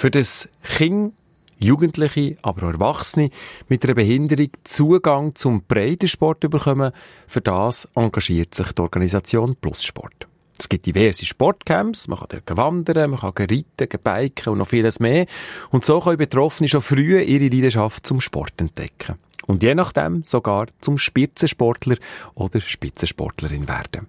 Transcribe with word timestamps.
Für 0.00 0.10
das 0.10 0.48
Kind, 0.62 1.12
Jugendliche, 1.58 2.38
aber 2.40 2.68
auch 2.68 2.72
Erwachsene 2.72 3.28
mit 3.68 3.84
einer 3.84 3.92
Behinderung 3.92 4.48
Zugang 4.64 5.34
zum 5.34 5.62
Breitensport 5.64 6.40
bekommen, 6.40 6.92
für 7.28 7.42
das 7.42 7.86
engagiert 7.94 8.54
sich 8.54 8.72
die 8.72 8.80
Organisation 8.80 9.56
Plus 9.56 9.84
Sport. 9.84 10.26
Es 10.58 10.70
gibt 10.70 10.86
diverse 10.86 11.26
Sportcamps, 11.26 12.08
man 12.08 12.18
kann 12.18 12.56
wandern, 12.56 13.10
man 13.10 13.20
kann 13.20 13.34
reiten, 13.36 14.00
biken 14.02 14.52
und 14.54 14.58
noch 14.60 14.68
vieles 14.68 15.00
mehr. 15.00 15.26
Und 15.68 15.84
so 15.84 16.00
können 16.00 16.16
Betroffene 16.16 16.70
schon 16.70 16.80
früh 16.80 17.20
ihre 17.20 17.54
Leidenschaft 17.54 18.06
zum 18.06 18.22
Sport 18.22 18.58
entdecken. 18.58 19.16
Und 19.46 19.62
je 19.62 19.74
nachdem 19.74 20.24
sogar 20.24 20.68
zum 20.80 20.96
Spitzensportler 20.96 21.98
oder 22.34 22.62
Spitzensportlerin 22.62 23.68
werden. 23.68 24.06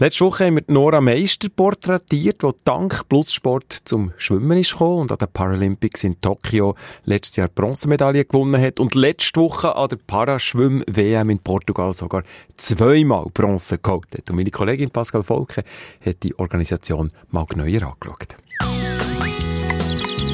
Letzte 0.00 0.24
Woche 0.24 0.46
haben 0.46 0.54
wir 0.54 0.64
Nora 0.68 1.02
Meister 1.02 1.50
porträtiert, 1.50 2.42
die 2.42 2.50
dank 2.64 3.06
Plussport 3.10 3.70
zum 3.84 4.14
Schwimmen 4.16 4.56
ist 4.56 4.72
gekommen 4.72 5.00
und 5.00 5.12
an 5.12 5.18
den 5.18 5.28
Paralympics 5.30 6.04
in 6.04 6.18
Tokio 6.22 6.74
letztes 7.04 7.36
Jahr 7.36 7.48
Bronzemedaille 7.48 8.24
gewonnen 8.24 8.58
hat 8.58 8.80
und 8.80 8.94
letzte 8.94 9.38
Woche 9.42 9.76
an 9.76 9.90
der 9.90 9.98
Paraschwimm-WM 9.98 11.28
in 11.28 11.38
Portugal 11.40 11.92
sogar 11.92 12.22
zweimal 12.56 13.26
Bronze 13.34 13.76
geholt 13.76 14.06
hat. 14.16 14.30
Und 14.30 14.36
meine 14.36 14.50
Kollegin 14.50 14.88
Pascal 14.88 15.22
Volke 15.22 15.64
hat 16.02 16.22
die 16.22 16.34
Organisation 16.38 17.10
mal 17.28 17.44
genauer 17.44 17.92
angeschaut. 17.92 18.36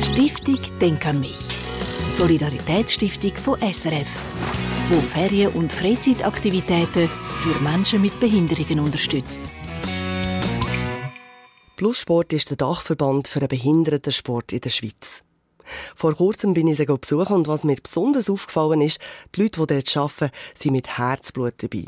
Stiftung 0.00 0.60
Denk 0.80 1.04
an 1.06 1.18
mich. 1.18 1.58
Solidaritätsstiftung 2.12 3.32
von 3.32 3.58
SRF, 3.58 4.06
wo 4.90 5.00
Ferien- 5.00 5.50
und 5.54 5.72
Freizeitaktivitäten 5.72 7.08
für 7.36 7.60
Menschen 7.60 8.02
mit 8.02 8.18
Behinderungen 8.18 8.80
unterstützt. 8.80 9.42
Plussport 11.76 12.32
ist 12.32 12.48
der 12.48 12.56
Dachverband 12.56 13.28
für 13.28 13.38
den 13.40 13.48
Behindertensport 13.48 14.50
in 14.50 14.62
der 14.62 14.70
Schweiz. 14.70 15.22
Vor 15.94 16.14
kurzem 16.14 16.54
bin 16.54 16.68
ich 16.68 16.78
sie 16.78 16.86
besuchen 16.86 17.36
und 17.36 17.48
was 17.48 17.64
mir 17.64 17.76
besonders 17.76 18.30
aufgefallen 18.30 18.80
ist, 18.80 18.98
die 19.34 19.42
Leute, 19.42 19.60
die 19.60 19.74
dort 19.74 19.96
arbeiten, 19.96 20.34
sind 20.54 20.72
mit 20.72 20.96
Herzblut 20.96 21.52
dabei. 21.58 21.84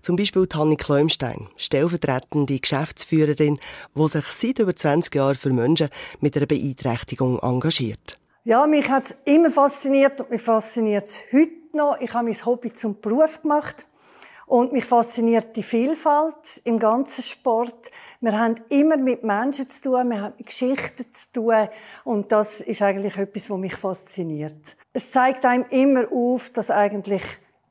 Zum 0.00 0.16
Beispiel 0.16 0.46
Tanni 0.46 0.76
Kläumstein, 0.76 1.48
stellvertretende 1.58 2.58
Geschäftsführerin, 2.58 3.58
die 3.94 4.08
sich 4.08 4.24
seit 4.24 4.60
über 4.60 4.74
20 4.74 5.14
Jahren 5.14 5.36
für 5.36 5.52
Menschen 5.52 5.90
mit 6.20 6.34
einer 6.34 6.46
Beeinträchtigung 6.46 7.38
engagiert. 7.40 8.18
Ja, 8.44 8.66
mich 8.66 8.88
hat 8.88 9.04
es 9.04 9.16
immer 9.26 9.50
fasziniert 9.50 10.22
und 10.22 10.30
mich 10.30 10.40
fasziniert 10.40 11.04
es 11.04 11.18
heute 11.30 11.52
noch. 11.74 11.98
Ich 12.00 12.14
habe 12.14 12.24
mein 12.24 12.46
Hobby 12.46 12.72
zum 12.72 12.98
Beruf 12.98 13.42
gemacht. 13.42 13.84
Und 14.48 14.72
mich 14.72 14.86
fasziniert 14.86 15.54
die 15.56 15.62
Vielfalt 15.62 16.62
im 16.64 16.78
ganzen 16.78 17.22
Sport. 17.22 17.90
Wir 18.22 18.38
haben 18.38 18.54
immer 18.70 18.96
mit 18.96 19.22
Menschen 19.22 19.68
zu 19.68 19.82
tun, 19.82 20.08
wir 20.08 20.22
haben 20.22 20.34
mit 20.38 20.46
Geschichten 20.46 21.04
zu 21.12 21.32
tun. 21.32 21.68
Und 22.04 22.32
das 22.32 22.62
ist 22.62 22.80
eigentlich 22.80 23.18
etwas, 23.18 23.50
was 23.50 23.58
mich 23.58 23.76
fasziniert. 23.76 24.76
Es 24.94 25.12
zeigt 25.12 25.44
einem 25.44 25.66
immer 25.68 26.10
auf, 26.10 26.48
dass 26.50 26.70
eigentlich 26.70 27.22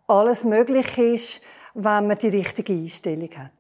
alles 0.06 0.44
möglich 0.44 1.00
ist, 1.00 1.42
wenn 1.74 2.06
man 2.06 2.18
die 2.20 2.30
richtige 2.30 2.74
Einstellung 2.74 3.30
hat. 3.36 3.52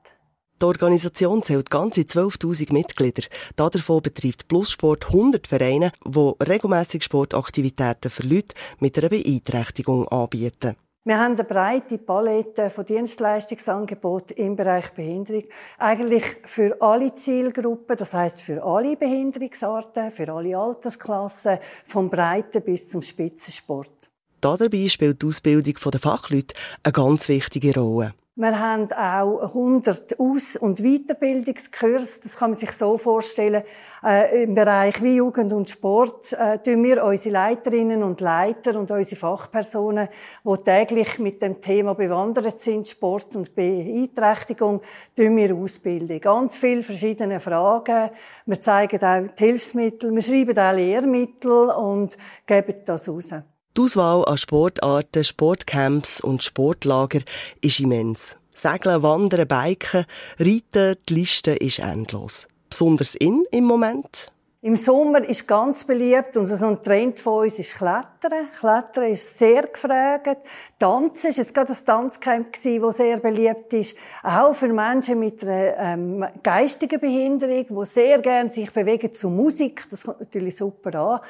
Die 0.61 0.65
Organisation 0.65 1.41
zählt 1.41 1.71
ganze 1.71 2.01
12.000 2.01 2.71
Mitglieder. 2.71 3.23
Davon 3.55 4.01
betreibt 4.03 4.47
Plussport 4.47 5.07
100 5.07 5.47
Vereine, 5.47 5.91
die 6.05 6.33
regelmäßig 6.43 7.03
Sportaktivitäten 7.03 8.11
für 8.11 8.23
Leute 8.23 8.55
mit 8.79 8.95
einer 8.97 9.09
Beeinträchtigung 9.09 10.07
anbieten. 10.07 10.75
Wir 11.07 11.19
haben 11.19 11.35
eine 11.35 11.45
breite 11.45 11.97
Palette 11.99 12.69
von 12.69 12.83
Dienstleistungsangeboten 12.83 14.35
im 14.35 14.57
Bereich 14.57 14.89
Behinderung. 14.89 15.45
Eigentlich 15.77 16.25
für 16.43 16.81
alle 16.81 17.13
Zielgruppen, 17.13 17.95
das 17.95 18.13
heißt 18.13 18.41
für 18.41 18.61
alle 18.61 18.97
Behinderungsarten, 18.97 20.11
für 20.11 20.27
alle 20.27 20.57
Altersklassen, 20.57 21.59
vom 21.85 22.09
Breiten 22.09 22.61
bis 22.61 22.89
zum 22.89 23.01
Spitzensport. 23.01 24.09
Dabei 24.41 24.89
spielt 24.89 25.21
die 25.21 25.27
Ausbildung 25.27 25.75
der 25.93 25.99
Fachleute 26.01 26.53
eine 26.83 26.91
ganz 26.91 27.29
wichtige 27.29 27.79
Rolle. 27.79 28.13
Wir 28.39 28.59
haben 28.59 28.91
auch 28.91 29.55
100 29.55 30.19
Aus- 30.19 30.57
und 30.57 30.83
Weiterbildungskurse. 30.83 32.21
Das 32.21 32.37
kann 32.37 32.51
man 32.51 32.59
sich 32.59 32.71
so 32.71 32.95
vorstellen. 32.99 33.63
Äh, 34.05 34.43
Im 34.43 34.53
Bereich 34.53 35.01
wie 35.01 35.15
Jugend 35.15 35.51
und 35.53 35.71
Sport 35.71 36.33
äh, 36.33 36.59
tun 36.59 36.83
wir 36.83 37.03
unsere 37.03 37.33
Leiterinnen 37.33 38.03
und 38.03 38.21
Leiter 38.21 38.79
und 38.79 38.91
unsere 38.91 39.19
Fachpersonen, 39.19 40.07
die 40.43 40.63
täglich 40.63 41.17
mit 41.17 41.41
dem 41.41 41.59
Thema 41.61 41.95
bewandert 41.95 42.61
sind, 42.61 42.87
Sport 42.87 43.35
und 43.35 43.55
Beeinträchtigung, 43.55 44.81
tun 45.15 45.35
wir 45.35 45.55
ausbilden. 45.55 46.21
Ganz 46.21 46.57
viele 46.57 46.83
verschiedene 46.83 47.39
Fragen. 47.39 48.11
Wir 48.45 48.61
zeigen 48.61 49.03
auch 49.03 49.33
die 49.35 49.45
Hilfsmittel. 49.45 50.13
Wir 50.13 50.21
schreiben 50.21 50.59
auch 50.59 50.75
Lehrmittel 50.75 51.71
und 51.71 52.15
geben 52.45 52.75
das 52.85 53.09
raus. 53.09 53.33
Die 53.77 53.83
Auswahl 53.83 54.25
an 54.25 54.39
Sportarten, 54.39 55.23
Sportcamps 55.23 56.19
und 56.19 56.43
Sportlager 56.43 57.19
ist 57.61 57.79
immens. 57.79 58.35
Segeln, 58.49 59.03
Wandern, 59.03 59.47
Biken, 59.47 60.05
Reiten, 60.39 60.95
die 61.07 61.13
Liste 61.13 61.51
ist 61.51 61.77
endlos. 61.77 62.47
Besonders 62.71 63.13
in 63.13 63.43
im 63.51 63.65
Moment? 63.65 64.31
Im 64.67 64.75
Sommer 64.75 65.23
ist 65.23 65.47
ganz 65.47 65.85
beliebt 65.85 66.35
und 66.35 66.47
so 66.47 66.65
ein 66.65 66.83
Trend 66.83 67.21
von 67.21 67.45
uns 67.45 67.57
ist 67.57 67.75
Klettern. 67.75 68.49
Klettern 68.59 69.05
ist 69.05 69.37
sehr 69.37 69.61
gefragt. 69.61 70.39
Tanzen 70.77 71.29
ist 71.29 71.37
jetzt 71.37 71.53
gerade 71.53 71.71
ein 71.71 71.85
Tanzcamp 71.85 72.51
gewesen, 72.51 72.81
das 72.81 72.97
sehr 72.97 73.17
beliebt 73.21 73.71
ist. 73.71 73.95
Auch 74.23 74.53
für 74.53 74.67
Menschen 74.67 75.19
mit 75.19 75.41
einer 75.41 75.77
ähm, 75.77 76.25
geistigen 76.43 76.99
Behinderung, 76.99 77.65
die 77.65 77.85
sehr 77.85 78.19
gerne 78.19 78.49
sich 78.49 78.69
bewegen 78.69 79.13
zu 79.13 79.29
Musik. 79.29 79.85
Das 79.89 80.03
kommt 80.03 80.19
natürlich 80.19 80.57
super 80.57 80.95
an. 80.95 81.21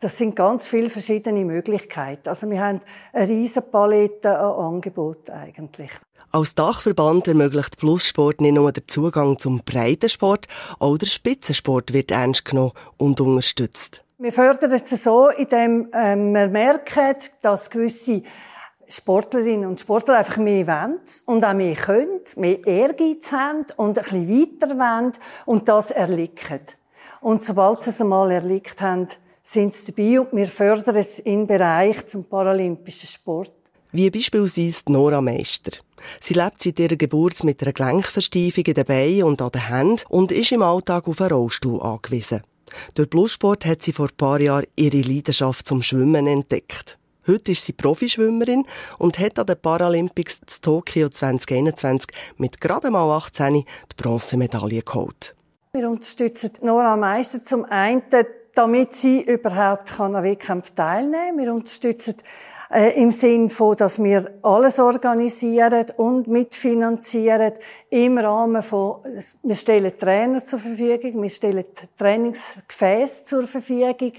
Das 0.00 0.16
sind 0.16 0.34
ganz 0.34 0.66
viele 0.66 0.88
verschiedene 0.88 1.44
Möglichkeiten. 1.44 2.30
Also 2.30 2.48
wir 2.48 2.64
haben 2.64 2.80
eine 3.12 3.28
riesen 3.28 3.70
Palette 3.70 4.38
an 4.38 4.74
Angeboten 4.74 5.32
eigentlich. 5.32 5.90
Als 6.32 6.54
Dachverband 6.54 7.28
ermöglicht 7.28 7.78
Plussport 7.78 8.40
nicht 8.40 8.54
nur 8.54 8.72
den 8.72 8.86
Zugang 8.88 9.38
zum 9.38 9.62
Breitensport, 9.64 10.48
auch 10.78 10.98
der 10.98 11.06
Spitzensport 11.06 11.92
wird 11.92 12.10
ernst 12.10 12.44
genommen 12.44 12.72
und 12.96 13.20
unterstützt. 13.20 14.02
Wir 14.18 14.32
fördern 14.32 14.72
es 14.72 14.88
so, 15.02 15.28
indem 15.28 15.88
ähm, 15.92 16.32
wir 16.32 16.48
merken, 16.48 17.16
dass 17.42 17.70
gewisse 17.70 18.22
Sportlerinnen 18.88 19.68
und 19.68 19.80
Sportler 19.80 20.18
einfach 20.18 20.36
mehr 20.38 20.66
wollen 20.66 21.00
und 21.26 21.44
auch 21.44 21.54
mehr 21.54 21.74
können, 21.74 22.20
mehr 22.36 22.66
Ehrgeiz 22.66 23.32
haben 23.32 23.66
und 23.76 23.98
ein 23.98 24.04
bisschen 24.04 24.28
weiter 24.28 24.78
wollen 24.78 25.12
und 25.44 25.68
das 25.68 25.90
erlicken. 25.90 26.60
Und 27.20 27.42
sobald 27.42 27.80
sie 27.80 27.90
es 27.90 28.00
einmal 28.00 28.30
erlickt 28.30 28.80
haben, 28.80 29.06
sind 29.42 29.72
sie 29.72 29.92
dabei 29.92 30.20
und 30.20 30.36
wir 30.36 30.48
fördern 30.48 30.96
es 30.96 31.18
im 31.18 31.46
Bereich 31.46 32.06
zum 32.06 32.24
paralympischen 32.24 33.08
Sport. 33.08 33.52
Wie 33.96 34.10
beispielsweise 34.10 34.82
Nora 34.88 35.22
Meister. 35.22 35.78
Sie 36.20 36.34
lebt 36.34 36.62
seit 36.62 36.78
ihrer 36.78 36.96
Geburt 36.96 37.42
mit 37.44 37.62
einer 37.62 37.72
Gelenkverstiefung 37.72 38.64
in 38.66 38.74
den 38.74 38.84
Beinen 38.84 39.22
und 39.22 39.40
an 39.40 39.52
den 39.52 39.68
Händen 39.68 40.02
und 40.10 40.32
ist 40.32 40.52
im 40.52 40.60
Alltag 40.60 41.08
auf 41.08 41.18
einen 41.18 41.32
Rollstuhl 41.32 41.80
angewiesen. 41.80 42.42
Durch 42.92 43.08
Plussport 43.08 43.64
hat 43.64 43.80
sie 43.80 43.94
vor 43.94 44.08
ein 44.08 44.16
paar 44.18 44.38
Jahren 44.38 44.66
ihre 44.76 45.00
Leidenschaft 45.00 45.66
zum 45.66 45.80
Schwimmen 45.80 46.26
entdeckt. 46.26 46.98
Heute 47.26 47.52
ist 47.52 47.64
sie 47.64 47.72
Profischwimmerin 47.72 48.66
und 48.98 49.18
hat 49.18 49.38
an 49.38 49.46
den 49.46 49.58
Paralympics 49.58 50.40
in 50.40 50.46
Tokio 50.60 51.08
2021 51.08 52.10
mit 52.36 52.60
gerade 52.60 52.90
mal 52.90 53.10
18 53.16 53.54
die 53.54 53.64
Bronzemedaille 53.96 54.82
geholt. 54.82 55.34
Wir 55.72 55.88
unterstützen 55.88 56.50
Nora 56.60 56.98
Meister 56.98 57.42
zum 57.42 57.64
einen, 57.64 58.02
damit 58.54 58.92
sie 58.92 59.22
überhaupt 59.22 59.98
an 59.98 60.22
Wettkämpfen 60.22 60.76
teilnehmen 60.76 61.36
kann. 61.36 61.38
Wir 61.38 61.54
unterstützen 61.54 62.16
äh, 62.70 63.00
im 63.00 63.12
Sinn 63.12 63.50
von, 63.50 63.76
dass 63.76 64.02
wir 64.02 64.38
alles 64.42 64.78
organisieren 64.78 65.86
und 65.96 66.26
mitfinanzieren 66.26 67.52
im 67.90 68.18
Rahmen 68.18 68.62
von, 68.62 69.00
wir 69.42 69.54
stellen 69.54 69.96
Trainer 69.96 70.40
zur 70.40 70.58
Verfügung, 70.58 71.22
wir 71.22 71.30
stellen 71.30 71.64
Trainingsgefäße 71.96 73.24
zur 73.24 73.46
Verfügung, 73.46 74.12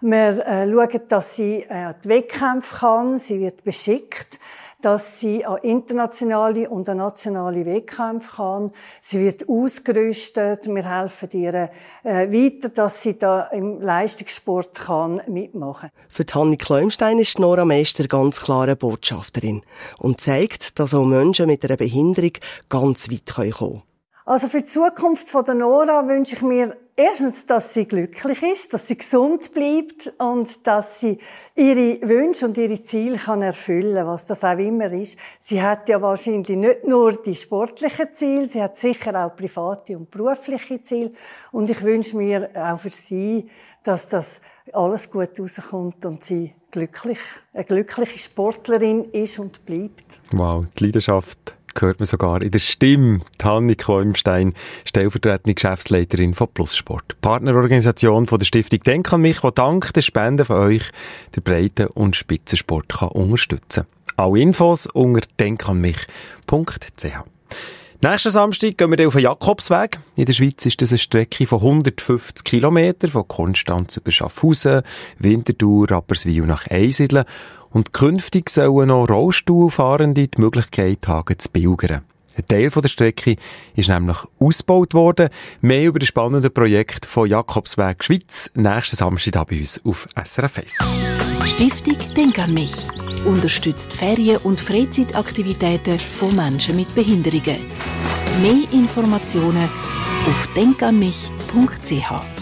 wir 0.00 0.46
äh, 0.46 0.70
schauen, 0.70 1.00
dass 1.08 1.36
sie 1.36 1.66
äh, 1.68 1.94
die 2.02 2.08
Wettkämpfe 2.08 2.76
kann, 2.78 3.18
sie 3.18 3.40
wird 3.40 3.64
beschickt, 3.64 4.38
dass 4.82 5.20
sie 5.20 5.44
an 5.44 5.58
internationale 5.62 6.68
und 6.68 6.88
an 6.88 6.98
nationale 6.98 7.66
Wettkämpfe 7.66 8.36
kann. 8.36 8.72
Sie 9.00 9.20
wird 9.20 9.48
ausgerüstet. 9.48 10.66
Wir 10.66 10.88
helfen 10.88 11.28
ihr 11.32 11.70
äh, 12.02 12.28
weiter, 12.30 12.68
dass 12.68 13.02
sie 13.02 13.18
da 13.18 13.42
im 13.48 13.80
Leistungssport 13.80 14.74
kann 14.74 15.22
mitmachen. 15.26 15.90
Für 16.08 16.24
Hanni 16.32 16.56
Kläumstein 16.56 17.18
ist 17.18 17.38
Nora 17.38 17.64
Meister 17.64 18.06
ganz 18.06 18.40
klare 18.40 18.76
Botschafterin 18.76 19.62
und 19.98 20.20
zeigt, 20.20 20.78
dass 20.78 20.94
auch 20.94 21.04
Menschen 21.04 21.46
mit 21.46 21.64
einer 21.64 21.76
Behinderung 21.76 22.32
ganz 22.68 23.10
weit 23.10 23.26
kommen 23.26 23.50
können. 23.52 23.82
Also 24.26 24.48
für 24.48 24.60
die 24.60 24.66
Zukunft 24.66 25.28
von 25.28 25.44
der 25.44 25.54
Nora 25.54 26.06
wünsche 26.06 26.36
ich 26.36 26.42
mir 26.42 26.76
erstens, 27.00 27.46
dass 27.46 27.72
sie 27.72 27.86
glücklich 27.86 28.42
ist, 28.42 28.74
dass 28.74 28.86
sie 28.86 28.96
gesund 28.96 29.52
bleibt 29.52 30.12
und 30.18 30.66
dass 30.66 31.00
sie 31.00 31.18
ihre 31.56 32.00
Wünsche 32.06 32.44
und 32.44 32.58
ihre 32.58 32.80
Ziele 32.80 33.16
kann 33.16 33.42
erfüllen, 33.42 34.06
was 34.06 34.26
das 34.26 34.44
auch 34.44 34.58
immer 34.58 34.90
ist. 34.92 35.16
Sie 35.38 35.62
hat 35.62 35.88
ja 35.88 36.00
wahrscheinlich 36.00 36.56
nicht 36.56 36.86
nur 36.86 37.12
die 37.12 37.34
sportlichen 37.34 38.12
Ziele, 38.12 38.48
sie 38.48 38.62
hat 38.62 38.76
sicher 38.76 39.26
auch 39.26 39.34
private 39.34 39.96
und 39.96 40.10
berufliche 40.10 40.82
Ziele 40.82 41.12
und 41.52 41.70
ich 41.70 41.82
wünsche 41.82 42.16
mir 42.16 42.50
auch 42.54 42.78
für 42.78 42.90
sie, 42.90 43.48
dass 43.82 44.08
das 44.08 44.40
alles 44.72 45.10
gut 45.10 45.40
rauskommt 45.40 46.04
und 46.04 46.22
sie 46.22 46.54
glücklich, 46.70 47.18
eine 47.52 47.64
glückliche 47.64 48.18
Sportlerin 48.18 49.06
ist 49.12 49.38
und 49.38 49.64
bleibt. 49.64 50.20
Wow, 50.32 50.64
die 50.78 50.84
Leidenschaft 50.84 51.56
hört 51.78 52.00
man 52.00 52.06
sogar 52.06 52.42
in 52.42 52.50
der 52.50 52.58
Stimme. 52.58 53.20
Tanni 53.38 53.74
Kläumstein, 53.74 54.54
stellvertretende 54.84 55.54
Geschäftsleiterin 55.54 56.34
von 56.34 56.48
Plussport. 56.48 57.20
Partnerorganisation 57.20 58.26
von 58.26 58.38
der 58.38 58.46
Stiftung 58.46 58.80
Denk 58.80 59.12
an 59.12 59.20
mich, 59.20 59.40
die 59.40 59.54
dank 59.54 59.92
der 59.92 60.02
Spenden 60.02 60.46
von 60.46 60.56
euch 60.56 60.90
den 61.36 61.42
Breiten- 61.42 61.88
und 61.88 62.16
Spitzensport 62.16 62.88
kann 62.88 63.08
unterstützen 63.08 63.84
kann. 64.16 64.24
Alle 64.26 64.40
Infos 64.40 64.86
unter 64.86 65.26
denkanmich.ch. 65.38 66.06
Nächsten 68.02 68.30
Samstag 68.30 68.78
gehen 68.78 68.96
wir 68.96 69.06
auf 69.08 69.12
den 69.12 69.24
Jakobsweg. 69.24 69.98
In 70.16 70.24
der 70.24 70.32
Schweiz 70.32 70.64
ist 70.64 70.80
das 70.80 70.90
eine 70.90 70.98
Strecke 70.98 71.46
von 71.46 71.58
150 71.58 72.44
Kilometern 72.44 73.10
von 73.10 73.28
Konstanz 73.28 73.98
über 73.98 74.10
Schaffhausen, 74.10 74.80
Winterthur, 75.18 75.90
Rapperswil 75.90 76.46
nach 76.46 76.66
Einsiedeln. 76.68 77.26
Und 77.68 77.92
künftig 77.92 78.48
sollen 78.48 78.88
noch 78.88 79.06
Rollstuhlfahrende 79.06 80.28
die 80.28 80.40
Möglichkeit 80.40 81.06
haben, 81.08 81.38
zu 81.38 81.50
pilgern. 81.50 82.00
Ein 82.40 82.46
Teil 82.48 82.70
der 82.70 82.88
Strecke 82.88 83.36
ist 83.76 83.90
nämlich 83.90 84.16
ausgebaut 84.38 84.94
worden. 84.94 85.28
Mehr 85.60 85.84
über 85.84 85.98
das 85.98 86.08
spannende 86.08 86.48
Projekt 86.48 87.04
von 87.04 87.28
Jakobsweg 87.28 88.02
Schweiz 88.02 88.50
nächsten 88.54 88.96
Samstag 88.96 89.48
bei 89.48 89.58
uns 89.58 89.78
auf 89.84 90.06
SRF 90.24 90.58
1. 90.58 90.78
Stiftung 91.44 91.96
Denk 92.16 92.38
an 92.38 92.54
mich 92.54 92.72
unterstützt 93.26 93.92
Ferien- 93.92 94.38
und 94.38 94.58
Freizeitaktivitäten 94.58 95.98
von 95.98 96.34
Menschen 96.34 96.76
mit 96.76 96.94
Behinderungen. 96.94 97.58
Mehr 98.40 98.72
Informationen 98.72 99.68
auf 100.26 100.46
denkanmich.ch 100.56 102.39